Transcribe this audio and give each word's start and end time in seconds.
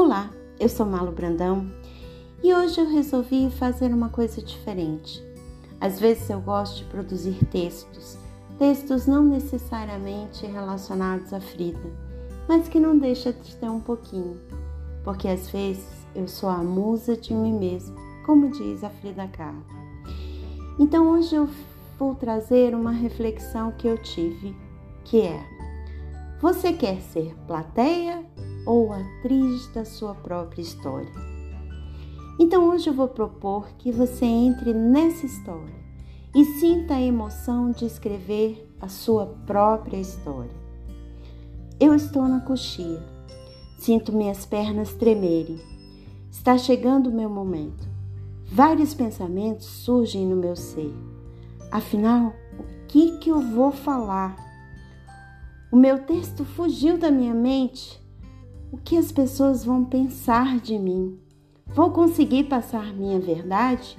Olá, 0.00 0.30
eu 0.60 0.68
sou 0.68 0.86
Malu 0.86 1.10
Brandão 1.10 1.68
e 2.40 2.54
hoje 2.54 2.80
eu 2.80 2.88
resolvi 2.88 3.50
fazer 3.50 3.92
uma 3.92 4.08
coisa 4.08 4.40
diferente. 4.40 5.20
Às 5.80 5.98
vezes 5.98 6.30
eu 6.30 6.40
gosto 6.40 6.76
de 6.76 6.84
produzir 6.84 7.44
textos, 7.46 8.16
textos 8.60 9.08
não 9.08 9.24
necessariamente 9.24 10.46
relacionados 10.46 11.32
à 11.32 11.40
Frida, 11.40 11.90
mas 12.48 12.68
que 12.68 12.78
não 12.78 12.96
deixa 12.96 13.32
de 13.32 13.56
ter 13.56 13.68
um 13.68 13.80
pouquinho, 13.80 14.38
porque 15.02 15.26
às 15.26 15.50
vezes 15.50 16.06
eu 16.14 16.28
sou 16.28 16.48
a 16.48 16.58
musa 16.58 17.16
de 17.16 17.34
mim 17.34 17.58
mesma, 17.58 17.96
como 18.24 18.52
diz 18.52 18.84
a 18.84 18.90
Frida 18.90 19.26
Kahlo. 19.26 19.66
Então 20.78 21.10
hoje 21.10 21.34
eu 21.34 21.48
vou 21.98 22.14
trazer 22.14 22.72
uma 22.72 22.92
reflexão 22.92 23.72
que 23.72 23.88
eu 23.88 23.98
tive, 23.98 24.54
que 25.04 25.22
é: 25.22 25.44
você 26.40 26.72
quer 26.72 27.00
ser 27.00 27.34
plateia 27.48 28.24
ou 28.68 28.92
atriz 28.92 29.66
da 29.68 29.82
sua 29.82 30.14
própria 30.14 30.60
história. 30.60 31.10
Então 32.38 32.68
hoje 32.68 32.90
eu 32.90 32.92
vou 32.92 33.08
propor 33.08 33.66
que 33.78 33.90
você 33.90 34.26
entre 34.26 34.74
nessa 34.74 35.24
história 35.24 35.74
e 36.34 36.44
sinta 36.44 36.94
a 36.94 37.00
emoção 37.00 37.70
de 37.70 37.86
escrever 37.86 38.70
a 38.78 38.86
sua 38.86 39.24
própria 39.46 39.96
história. 39.96 40.54
Eu 41.80 41.94
estou 41.94 42.28
na 42.28 42.40
coxia, 42.40 43.02
sinto 43.78 44.12
minhas 44.12 44.44
pernas 44.44 44.92
tremerem. 44.92 45.58
Está 46.30 46.58
chegando 46.58 47.08
o 47.08 47.14
meu 47.14 47.30
momento. 47.30 47.88
Vários 48.44 48.92
pensamentos 48.92 49.64
surgem 49.64 50.26
no 50.26 50.36
meu 50.36 50.54
ser. 50.54 50.92
Afinal, 51.72 52.34
o 52.58 52.86
que 52.86 53.16
que 53.16 53.30
eu 53.30 53.40
vou 53.40 53.72
falar? 53.72 54.36
O 55.72 55.76
meu 55.76 56.00
texto 56.04 56.44
fugiu 56.44 56.98
da 56.98 57.10
minha 57.10 57.34
mente 57.34 58.06
o 58.70 58.76
que 58.76 58.96
as 58.96 59.10
pessoas 59.10 59.64
vão 59.64 59.84
pensar 59.84 60.58
de 60.60 60.78
mim? 60.78 61.18
Vou 61.66 61.90
conseguir 61.90 62.44
passar 62.44 62.92
minha 62.92 63.18
verdade? 63.18 63.96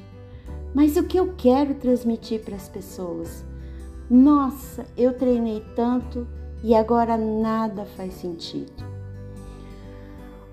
Mas 0.74 0.96
o 0.96 1.04
que 1.04 1.18
eu 1.18 1.34
quero 1.36 1.74
transmitir 1.76 2.44
para 2.44 2.56
as 2.56 2.70
pessoas? 2.70 3.44
Nossa, 4.10 4.86
eu 4.96 5.14
treinei 5.14 5.64
tanto 5.76 6.28
e 6.64 6.76
agora 6.76 7.18
nada 7.18 7.86
faz 7.86 8.14
sentido. 8.14 8.88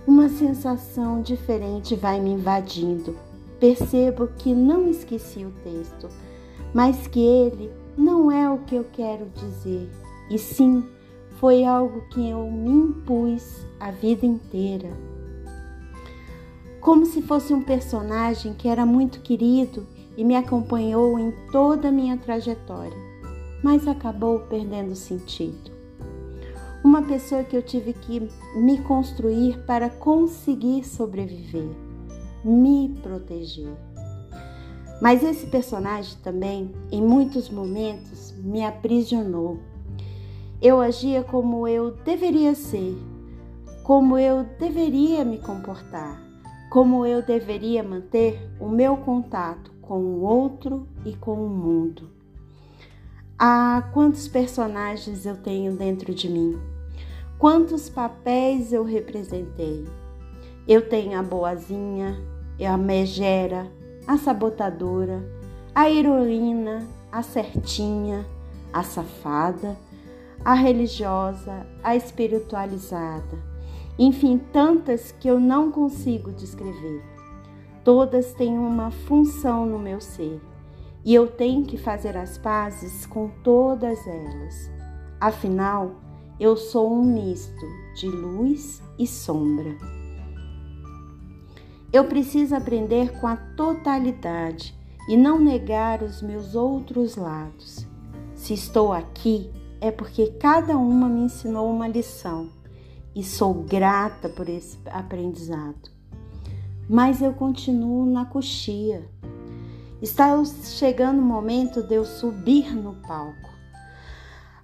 Uma 0.07 0.29
sensação 0.29 1.21
diferente 1.21 1.95
vai 1.95 2.21
me 2.21 2.31
invadindo. 2.31 3.17
Percebo 3.59 4.29
que 4.39 4.55
não 4.55 4.89
esqueci 4.89 5.45
o 5.45 5.53
texto, 5.63 6.09
mas 6.73 7.07
que 7.07 7.21
ele 7.21 7.71
não 7.97 8.31
é 8.31 8.51
o 8.51 8.59
que 8.59 8.77
eu 8.77 8.85
quero 8.93 9.27
dizer, 9.35 9.91
e 10.31 10.39
sim 10.39 10.85
foi 11.39 11.65
algo 11.65 12.03
que 12.09 12.29
eu 12.29 12.51
me 12.51 12.71
impus 12.71 13.67
a 13.79 13.91
vida 13.91 14.25
inteira. 14.25 14.91
Como 16.81 17.05
se 17.05 17.21
fosse 17.21 17.53
um 17.53 17.63
personagem 17.63 18.55
que 18.55 18.69
era 18.69 18.87
muito 18.87 19.21
querido 19.21 19.87
e 20.17 20.25
me 20.25 20.37
acompanhou 20.37 21.19
em 21.19 21.33
toda 21.51 21.89
a 21.89 21.93
minha 21.93 22.17
trajetória, 22.17 22.97
mas 23.63 23.87
acabou 23.87 24.41
perdendo 24.41 24.95
sentido. 24.95 25.71
Uma 26.85 27.03
pessoa 27.03 27.43
que 27.43 27.57
eu 27.57 27.63
tive 27.63 27.93
que 27.93 28.31
me 28.55 28.79
construir 28.83 29.59
para 29.67 29.91
conseguir 29.91 30.85
sobreviver, 30.85 31.69
me 32.45 32.95
proteger. 33.03 33.75
Mas 35.03 35.23
esse 35.23 35.47
personagem 35.49 36.17
também, 36.23 36.73
em 36.91 37.03
muitos 37.03 37.51
momentos, 37.51 38.33
me 38.39 38.65
aprisionou 38.65 39.59
eu 40.61 40.81
agia 40.81 41.23
como 41.23 41.69
eu 41.69 41.91
deveria 41.91 42.55
ser, 42.55 42.97
como 43.83 44.19
eu 44.19 44.43
deveria 44.59 45.25
me 45.25 45.39
comportar, 45.39 46.23
como 46.71 47.05
eu 47.05 47.23
deveria 47.23 47.83
manter 47.83 48.51
o 48.59 48.69
meu 48.69 48.97
contato 48.97 49.71
com 49.83 49.99
o 49.99 50.23
outro 50.23 50.89
e 51.05 51.15
com 51.15 51.35
o 51.35 51.49
mundo. 51.49 52.11
Ah, 53.39 53.91
quantos 53.93 54.27
personagens 54.27 55.27
eu 55.27 55.37
tenho 55.37 55.77
dentro 55.77 56.15
de 56.15 56.29
mim! 56.29 56.59
Quantos 57.39 57.91
papéis 57.91 58.73
eu 58.73 58.83
representei! 58.83 59.87
Eu 60.67 60.89
tenho 60.89 61.19
a 61.19 61.23
boazinha, 61.23 62.19
a 62.67 62.77
megera, 62.79 63.71
a 64.07 64.17
sabotadora, 64.17 65.23
a 65.75 65.91
heroína, 65.91 66.89
a 67.13 67.23
certinha, 67.23 68.27
a 68.73 68.83
safada 68.83 69.77
a 70.45 70.55
religiosa, 70.55 71.67
a 71.83 71.97
espiritualizada, 71.97 73.39
enfim, 73.99 74.39
tantas 74.53 75.13
que 75.13 75.29
eu 75.29 75.41
não 75.41 75.71
consigo 75.71 76.33
descrever. 76.33 77.03
Todas 77.83 78.33
têm 78.35 78.59
uma 78.59 78.91
função 78.91 79.65
no 79.65 79.79
meu 79.79 80.01
ser 80.01 80.41
e 81.05 81.15
eu 81.15 81.29
tenho 81.29 81.65
que 81.65 81.77
fazer 81.77 82.17
as 82.17 82.37
pazes 82.37 83.07
com 83.07 83.29
todas 83.45 84.05
elas. 84.07 84.71
Afinal, 85.21 85.93
eu 86.39 86.57
sou 86.57 86.93
um 86.93 87.03
misto 87.03 87.67
de 87.95 88.09
luz 88.09 88.83
e 88.99 89.07
sombra. 89.07 89.77
Eu 91.93 92.05
preciso 92.05 92.55
aprender 92.55 93.19
com 93.21 93.27
a 93.27 93.37
totalidade 93.37 94.77
e 95.09 95.17
não 95.17 95.39
negar 95.39 96.03
os 96.03 96.21
meus 96.21 96.55
outros 96.55 97.17
lados. 97.17 97.87
Se 98.35 98.53
estou 98.53 98.93
aqui, 98.93 99.51
é 99.81 99.91
porque 99.91 100.29
cada 100.33 100.77
uma 100.77 101.09
me 101.09 101.21
ensinou 101.21 101.71
uma 101.71 101.89
lição 101.89 102.49
e 103.15 103.23
sou 103.23 103.55
grata 103.55 104.29
por 104.29 104.49
esse 104.49 104.79
aprendizado. 104.87 105.91
Mas 106.89 107.21
eu 107.21 107.33
continuo 107.33 108.07
na 108.07 108.25
coxia. 108.25 109.09
Está 110.01 110.43
chegando 110.45 111.19
o 111.19 111.25
momento 111.25 111.83
de 111.83 111.95
eu 111.95 112.05
subir 112.05 112.75
no 112.75 112.95
palco. 112.97 113.51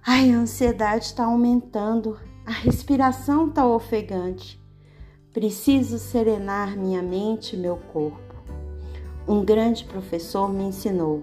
Ai, 0.06 0.30
a 0.32 0.38
ansiedade 0.38 1.06
está 1.06 1.24
aumentando, 1.24 2.18
a 2.44 2.52
respiração 2.52 3.48
está 3.48 3.66
ofegante. 3.66 4.60
Preciso 5.32 5.98
serenar 5.98 6.76
minha 6.76 7.02
mente 7.02 7.56
e 7.56 7.58
meu 7.58 7.76
corpo. 7.92 8.20
Um 9.26 9.44
grande 9.44 9.84
professor 9.84 10.52
me 10.52 10.64
ensinou 10.64 11.22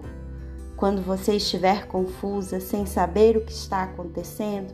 quando 0.80 1.02
você 1.02 1.34
estiver 1.34 1.86
confusa, 1.86 2.58
sem 2.58 2.86
saber 2.86 3.36
o 3.36 3.44
que 3.44 3.52
está 3.52 3.82
acontecendo, 3.82 4.72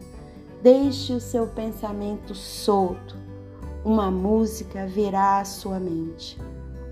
deixe 0.63 1.13
o 1.13 1.19
seu 1.19 1.49
pensamento 1.49 2.33
solto. 2.33 3.17
Uma 3.85 4.09
música 4.09 4.87
virá 4.87 5.41
à 5.41 5.45
sua 5.45 5.81
mente. 5.81 6.41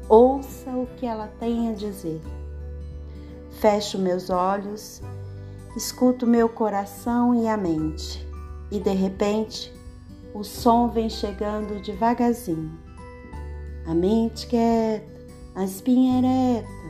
Ouça 0.08 0.72
o 0.72 0.88
que 0.96 1.06
ela 1.06 1.28
tem 1.38 1.70
a 1.70 1.74
dizer. 1.74 2.20
Fecho 3.60 4.00
meus 4.00 4.30
olhos, 4.30 5.00
escuto 5.76 6.26
meu 6.26 6.48
coração 6.48 7.32
e 7.40 7.46
a 7.46 7.56
mente, 7.56 8.26
e 8.68 8.80
de 8.80 8.92
repente 8.92 9.72
o 10.34 10.42
som 10.42 10.88
vem 10.88 11.08
chegando 11.08 11.80
devagarzinho. 11.80 12.76
A 13.86 13.94
mente 13.94 14.48
quieta, 14.48 15.06
a 15.54 15.62
espinha 15.62 16.18
ereta, 16.18 16.84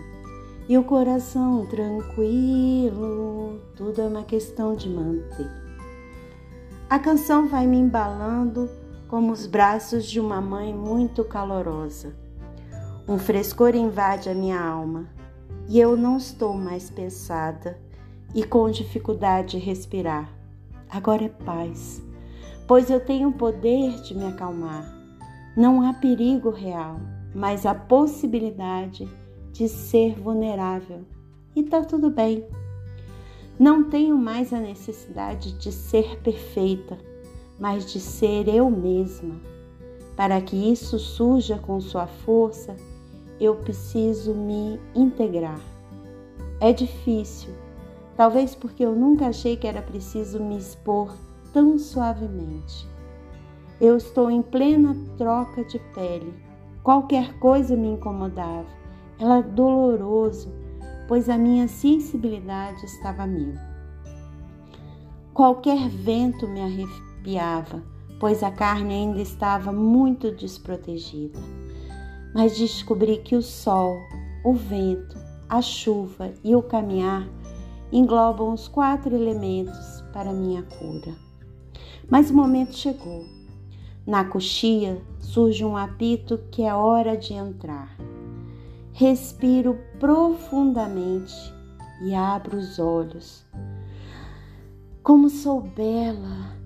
e 0.69 0.78
o 0.78 0.84
coração 0.84 1.66
tranquilo, 1.66 3.60
tudo 3.76 4.00
é 4.00 4.06
uma 4.06 4.22
questão 4.22 4.75
de 4.75 4.88
manter. 4.88 5.50
A 6.88 6.98
canção 6.98 7.48
vai 7.48 7.66
me 7.66 7.76
embalando 7.76 8.70
como 9.08 9.32
os 9.32 9.47
braços 9.47 10.06
de 10.06 10.19
uma 10.19 10.41
mãe 10.41 10.72
muito 10.72 11.22
calorosa. 11.25 12.14
Um 13.06 13.19
frescor 13.19 13.75
invade 13.75 14.30
a 14.30 14.34
minha 14.34 14.60
alma 14.60 15.06
e 15.69 15.78
eu 15.78 15.97
não 15.97 16.16
estou 16.16 16.54
mais 16.54 16.88
pesada 16.88 17.78
e 18.34 18.42
com 18.42 18.70
dificuldade 18.70 19.58
de 19.58 19.64
respirar. 19.64 20.31
Agora 20.88 21.25
é 21.25 21.28
paz, 21.28 22.02
pois 22.66 22.88
eu 22.88 23.00
tenho 23.00 23.28
o 23.28 23.32
poder 23.32 24.00
de 24.02 24.14
me 24.14 24.25
acalmar. 24.26 24.93
Não 25.56 25.87
há 25.87 25.93
perigo 25.93 26.50
real, 26.50 26.99
mas 27.34 27.66
a 27.66 27.75
possibilidade 27.75 29.05
de 29.05 29.24
de 29.54 29.68
ser 29.68 30.18
vulnerável 30.18 31.02
e 31.54 31.62
tá 31.62 31.80
tudo 31.82 32.10
bem. 32.10 32.44
Não 33.56 33.84
tenho 33.84 34.18
mais 34.18 34.52
a 34.52 34.58
necessidade 34.58 35.52
de 35.52 35.70
ser 35.70 36.18
perfeita, 36.22 36.98
mas 37.58 37.86
de 37.86 38.00
ser 38.00 38.48
eu 38.48 38.68
mesma. 38.68 39.36
Para 40.16 40.40
que 40.40 40.56
isso 40.56 40.98
surja 40.98 41.56
com 41.56 41.80
sua 41.80 42.08
força, 42.08 42.74
eu 43.40 43.54
preciso 43.54 44.34
me 44.34 44.80
integrar. 44.92 45.60
É 46.60 46.72
difícil, 46.72 47.54
talvez 48.16 48.56
porque 48.56 48.84
eu 48.84 48.92
nunca 48.92 49.28
achei 49.28 49.56
que 49.56 49.68
era 49.68 49.80
preciso 49.80 50.42
me 50.42 50.58
expor 50.58 51.14
tão 51.52 51.78
suavemente. 51.78 52.88
Eu 53.80 53.96
estou 53.96 54.28
em 54.28 54.42
plena 54.42 54.96
troca 55.16 55.64
de 55.64 55.78
pele. 55.94 56.34
Qualquer 56.82 57.38
coisa 57.38 57.76
me 57.76 57.86
incomodava 57.86 58.83
ela 59.19 59.38
é 59.38 59.43
doloroso, 59.43 60.52
pois 61.06 61.28
a 61.28 61.38
minha 61.38 61.69
sensibilidade 61.69 62.84
estava 62.84 63.22
a 63.22 63.26
mil. 63.26 63.55
Qualquer 65.32 65.88
vento 65.88 66.46
me 66.49 66.61
arrepiava, 66.61 67.82
pois 68.20 68.43
a 68.43 68.50
carne 68.50 68.94
ainda 68.94 69.20
estava 69.20 69.72
muito 69.72 70.31
desprotegida. 70.31 71.38
Mas 72.34 72.56
descobri 72.56 73.19
que 73.19 73.37
o 73.37 73.43
sol, 73.43 73.96
o 74.44 74.52
vento, 74.52 75.16
a 75.49 75.61
chuva 75.61 76.32
e 76.43 76.55
o 76.55 76.62
caminhar 76.62 77.28
englobam 77.93 78.52
os 78.52 78.66
quatro 78.66 79.14
elementos 79.14 80.02
para 80.12 80.32
minha 80.32 80.62
cura. 80.62 81.14
Mas 82.08 82.31
o 82.31 82.34
momento 82.34 82.75
chegou. 82.75 83.25
Na 84.06 84.25
coxia 84.25 85.00
surge 85.19 85.64
um 85.64 85.76
apito 85.76 86.38
que 86.50 86.62
é 86.62 86.75
hora 86.75 87.16
de 87.16 87.32
entrar. 87.32 87.96
Respiro 88.96 89.76
profundamente 89.99 91.35
e 92.00 92.14
abro 92.14 92.56
os 92.56 92.79
olhos. 92.79 93.44
Como 95.02 95.29
sou 95.29 95.62
bela, 95.62 96.56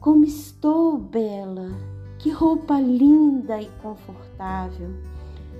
como 0.00 0.24
estou 0.24 0.98
bela, 0.98 1.70
que 2.18 2.28
roupa 2.28 2.80
linda 2.80 3.62
e 3.62 3.70
confortável. 3.80 4.90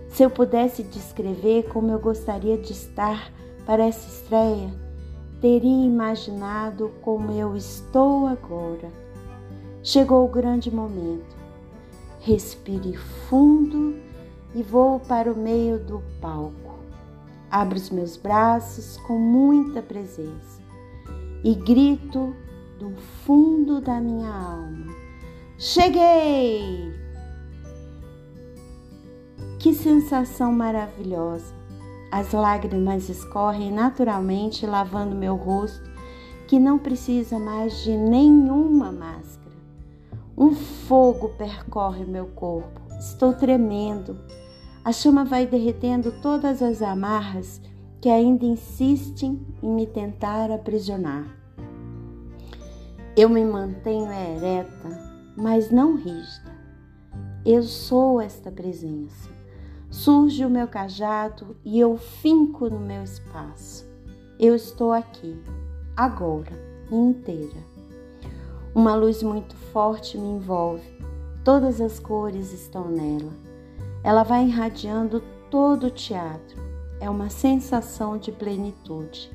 Se 0.09 0.25
eu 0.25 0.31
pudesse 0.31 0.83
descrever 0.83 1.69
como 1.69 1.93
eu 1.93 2.01
gostaria 2.01 2.59
de 2.59 2.73
estar 2.73 3.33
para 3.65 3.85
essa 3.85 4.09
estreia, 4.09 4.75
teria 5.41 5.87
imaginado 5.87 6.91
como 7.03 7.31
eu 7.31 7.55
estou 7.55 8.27
agora. 8.27 8.91
Chegou 9.81 10.25
o 10.25 10.29
grande 10.29 10.75
momento. 10.75 11.37
Respire 12.19 12.97
fundo 12.97 13.95
e 14.55 14.63
vou 14.63 15.01
para 15.01 15.33
o 15.33 15.37
meio 15.37 15.79
do 15.79 16.03
palco. 16.21 16.79
Abro 17.51 17.77
os 17.77 17.91
meus 17.91 18.17
braços 18.17 18.97
com 18.99 19.19
muita 19.19 19.83
presença 19.83 20.63
e 21.43 21.55
grito 21.55 22.35
do 22.79 22.91
fundo 23.25 23.81
da 23.81 24.01
minha 24.01 24.31
alma: 24.31 24.95
Cheguei! 25.59 26.93
Que 29.59 29.73
sensação 29.73 30.53
maravilhosa! 30.53 31.55
As 32.11 32.33
lágrimas 32.33 33.09
escorrem 33.09 33.73
naturalmente, 33.73 34.67
lavando 34.67 35.17
meu 35.17 35.35
rosto, 35.35 35.91
que 36.47 36.61
não 36.61 36.79
precisa 36.79 37.39
mais 37.39 37.83
de 37.83 37.97
nenhuma 37.97 38.93
máscara. 38.93 39.57
Um 40.37 40.55
fogo 40.55 41.31
percorre 41.31 42.05
meu 42.05 42.27
corpo. 42.27 42.81
Estou 42.99 43.33
tremendo. 43.33 44.17
A 44.85 44.93
chama 44.93 45.25
vai 45.25 45.47
derretendo 45.47 46.13
todas 46.21 46.63
as 46.63 46.83
amarras 46.83 47.61
que 48.01 48.09
ainda 48.09 48.45
insistem 48.45 49.41
em 49.63 49.71
me 49.73 49.87
tentar 49.87 50.51
aprisionar. 50.51 51.25
Eu 53.17 53.29
me 53.29 53.45
mantenho 53.45 54.13
ereta, 54.13 55.33
mas 55.37 55.71
não 55.71 55.97
rígida. 55.97 56.53
Eu 57.47 57.63
sou 57.63 58.21
esta 58.21 58.51
presença 58.51 59.35
surge 59.95 60.45
o 60.45 60.51
meu 60.51 60.67
cajado 60.67 61.57
e 61.65 61.79
eu 61.79 61.97
finco 61.97 62.69
no 62.69 62.81
meu 62.81 63.05
espaço. 63.05 63.87
Eu 64.41 64.57
estou 64.57 64.91
aqui, 64.91 65.41
agora, 65.97 66.53
inteira. 66.91 67.63
Uma 68.75 68.97
luz 68.97 69.23
muito 69.23 69.55
forte 69.55 70.19
me 70.19 70.27
envolve, 70.27 70.83
todas 71.45 71.81
as 71.81 72.01
cores 72.01 72.53
estão 72.53 72.89
nela. 72.89 73.44
Ela 74.05 74.23
vai 74.23 74.47
irradiando 74.47 75.23
todo 75.51 75.87
o 75.87 75.91
teatro. 75.91 76.63
É 77.01 77.09
uma 77.11 77.31
sensação 77.31 78.19
de 78.19 78.31
plenitude. 78.31 79.33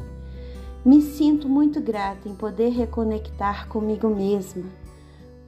Me 0.86 1.02
sinto 1.02 1.50
muito 1.50 1.82
grata 1.82 2.30
em 2.30 2.36
poder 2.36 2.70
reconectar 2.70 3.68
comigo 3.68 4.08
mesma. 4.08 4.64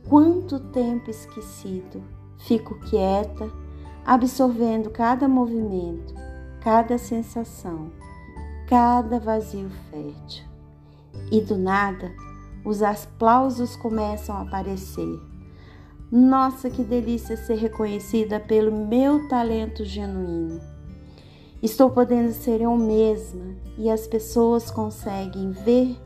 Quanto 0.09 0.59
tempo 0.59 1.09
esquecido. 1.09 2.03
Fico 2.39 2.79
quieta 2.89 3.49
absorvendo 4.05 4.89
cada 4.89 5.27
movimento, 5.27 6.13
cada 6.61 6.97
sensação, 6.97 7.91
cada 8.67 9.19
vazio 9.19 9.69
fértil. 9.91 10.43
E 11.31 11.39
do 11.39 11.57
nada, 11.57 12.11
os 12.65 12.81
aplausos 12.81 13.75
começam 13.75 14.35
a 14.35 14.41
aparecer. 14.41 15.30
Nossa, 16.11 16.69
que 16.69 16.83
delícia 16.83 17.37
ser 17.37 17.55
reconhecida 17.55 18.37
pelo 18.37 18.69
meu 18.69 19.29
talento 19.29 19.85
genuíno. 19.85 20.59
Estou 21.63 21.89
podendo 21.89 22.33
ser 22.33 22.59
eu 22.59 22.75
mesma 22.75 23.55
e 23.77 23.89
as 23.89 24.07
pessoas 24.07 24.69
conseguem 24.69 25.51
ver 25.51 25.97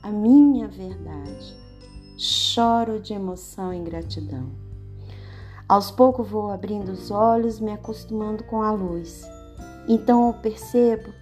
a 0.00 0.10
minha 0.10 0.68
verdade. 0.68 1.56
Choro 2.16 3.00
de 3.00 3.12
emoção 3.12 3.74
e 3.74 3.80
gratidão. 3.80 4.48
Aos 5.68 5.90
poucos 5.90 6.28
vou 6.28 6.52
abrindo 6.52 6.92
os 6.92 7.10
olhos, 7.10 7.58
me 7.58 7.72
acostumando 7.72 8.44
com 8.44 8.62
a 8.62 8.70
luz. 8.70 9.26
Então 9.88 10.28
eu 10.28 10.34
percebo 10.34 11.12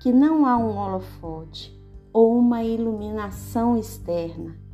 que 0.00 0.12
não 0.12 0.44
há 0.44 0.56
um 0.56 0.76
holofote 0.76 1.72
ou 2.12 2.36
uma 2.36 2.64
iluminação 2.64 3.76
externa. 3.76 4.67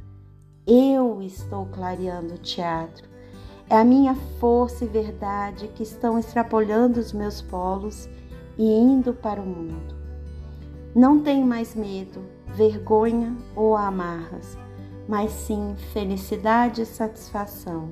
Eu 0.67 1.21
estou 1.21 1.67
clareando 1.67 2.35
o 2.35 2.39
teatro. 2.39 3.07
É 3.69 3.77
a 3.77 3.85
minha 3.85 4.15
força 4.41 4.87
e 4.87 4.89
verdade 4.89 5.69
que 5.69 5.83
estão 5.83 6.19
extrapolando 6.19 6.99
os 6.99 7.13
meus 7.13 7.43
polos 7.43 8.09
e 8.57 8.65
indo 8.65 9.13
para 9.13 9.43
o 9.43 9.47
mundo. 9.47 9.95
Não 10.95 11.21
tenho 11.21 11.47
mais 11.47 11.75
medo, 11.75 12.25
vergonha 12.47 13.37
ou 13.55 13.77
amarras, 13.77 14.57
mas 15.07 15.33
sim 15.33 15.75
felicidade 15.93 16.81
e 16.81 16.87
satisfação. 16.87 17.91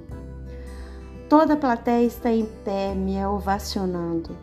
Toda 1.29 1.53
a 1.53 1.59
plateia 1.59 2.07
está 2.07 2.33
em 2.33 2.47
pé, 2.65 2.95
me 2.95 3.23
ovacionando. 3.27 4.35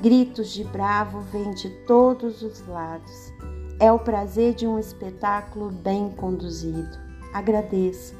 Gritos 0.00 0.48
de 0.48 0.64
bravo 0.64 1.20
vêm 1.20 1.52
de 1.52 1.70
todos 1.86 2.42
os 2.42 2.66
lados. 2.66 3.32
É 3.78 3.92
o 3.92 3.98
prazer 4.00 4.54
de 4.54 4.66
um 4.66 4.76
espetáculo 4.76 5.70
bem 5.70 6.10
conduzido. 6.10 7.09
Agradeço. 7.32 8.14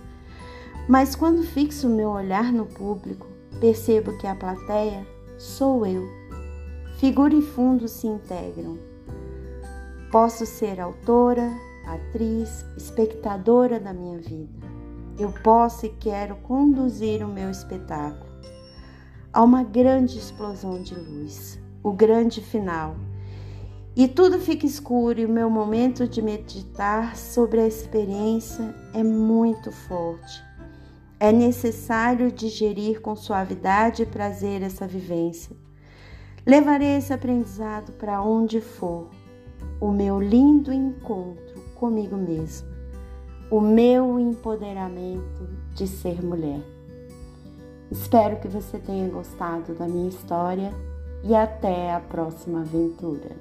Mas 0.89 1.15
quando 1.15 1.43
fixo 1.43 1.89
meu 1.89 2.11
olhar 2.11 2.53
no 2.53 2.67
público, 2.67 3.27
percebo 3.61 4.17
que 4.19 4.27
a 4.27 4.35
plateia 4.35 5.07
sou 5.39 5.87
eu. 5.87 6.09
Figura 6.99 7.35
e 7.35 7.43
fundo 7.43 7.89
se 7.89 8.07
integram. 8.07 8.79
Posso 10.11 10.45
ser 10.45 10.81
autora, 10.81 11.51
atriz, 11.87 12.65
espectadora 12.77 13.79
da 13.79 13.93
minha 13.93 14.19
vida 14.19 14.71
eu 15.21 15.31
posso 15.43 15.85
e 15.85 15.91
quero 15.91 16.35
conduzir 16.37 17.23
o 17.23 17.29
meu 17.29 17.51
espetáculo 17.51 18.31
a 19.33 19.43
uma 19.43 19.63
grande 19.63 20.19
explosão 20.19 20.83
de 20.83 20.95
luz, 20.95 21.61
o 21.83 21.93
grande 21.93 22.41
final. 22.41 22.97
E 23.97 24.07
tudo 24.07 24.39
fica 24.39 24.67
escuro 24.67 25.21
e 25.21 25.27
o 25.27 25.29
meu 25.29 25.51
momento 25.51 26.07
de 26.07 26.23
meditar 26.23 27.17
sobre 27.17 27.61
a 27.61 27.67
experiência 27.67 28.75
é 28.95 29.03
muito 29.03 29.73
forte. 29.73 30.43
É 31.19 31.33
necessário 31.33 32.33
digerir 32.33 33.01
com 33.01 33.15
suavidade 33.15 34.03
e 34.03 34.07
prazer 34.07 34.63
essa 34.63 34.87
vivência. 34.87 35.55
Levarei 36.47 36.97
esse 36.97 37.13
aprendizado 37.13 37.93
para 37.93 38.23
onde 38.23 38.61
for, 38.61 39.11
o 39.81 39.91
meu 39.91 40.21
lindo 40.21 40.73
encontro 40.73 41.61
comigo 41.75 42.17
mesmo 42.17 42.71
o 43.51 43.61
meu 43.61 44.17
empoderamento 44.21 45.49
de 45.75 45.89
ser 45.89 46.23
mulher. 46.23 46.63
Espero 47.91 48.39
que 48.39 48.47
você 48.47 48.79
tenha 48.79 49.09
gostado 49.09 49.75
da 49.75 49.89
minha 49.89 50.09
história 50.09 50.73
e 51.25 51.35
até 51.35 51.93
a 51.93 51.99
próxima 51.99 52.61
aventura. 52.61 53.37